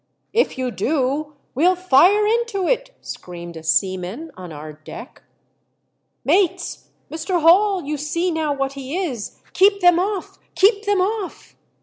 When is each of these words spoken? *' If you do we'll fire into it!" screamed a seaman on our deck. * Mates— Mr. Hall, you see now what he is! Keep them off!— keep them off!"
*' 0.21 0.25
If 0.33 0.57
you 0.57 0.71
do 0.71 1.35
we'll 1.53 1.75
fire 1.75 2.25
into 2.25 2.67
it!" 2.67 2.89
screamed 3.01 3.55
a 3.55 3.61
seaman 3.61 4.31
on 4.35 4.51
our 4.51 4.73
deck. 4.73 5.21
* 5.73 6.25
Mates— 6.25 6.87
Mr. 7.11 7.39
Hall, 7.41 7.83
you 7.83 7.97
see 7.97 8.31
now 8.31 8.51
what 8.51 8.73
he 8.73 8.97
is! 8.97 9.39
Keep 9.53 9.81
them 9.81 9.99
off!— 9.99 10.39
keep 10.55 10.85
them 10.85 11.01
off!" 11.01 11.55